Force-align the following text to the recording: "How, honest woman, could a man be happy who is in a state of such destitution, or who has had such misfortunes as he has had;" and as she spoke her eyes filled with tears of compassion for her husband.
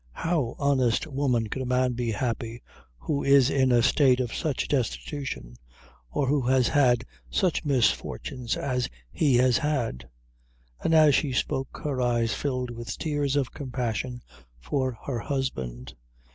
"How, 0.13 0.55
honest 0.57 1.05
woman, 1.05 1.45
could 1.45 1.61
a 1.61 1.65
man 1.67 1.93
be 1.93 2.09
happy 2.09 2.63
who 2.97 3.23
is 3.23 3.51
in 3.51 3.71
a 3.71 3.83
state 3.83 4.19
of 4.19 4.33
such 4.33 4.67
destitution, 4.67 5.57
or 6.09 6.25
who 6.25 6.41
has 6.47 6.67
had 6.69 7.05
such 7.29 7.63
misfortunes 7.63 8.57
as 8.57 8.89
he 9.11 9.35
has 9.35 9.59
had;" 9.59 10.09
and 10.83 10.95
as 10.95 11.13
she 11.13 11.31
spoke 11.31 11.81
her 11.83 12.01
eyes 12.01 12.33
filled 12.33 12.71
with 12.71 12.97
tears 12.97 13.35
of 13.35 13.51
compassion 13.53 14.23
for 14.59 14.97
her 15.05 15.19
husband. 15.19 15.93